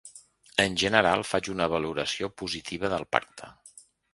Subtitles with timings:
[0.63, 3.53] En general, faig una valoració positiva del pacte.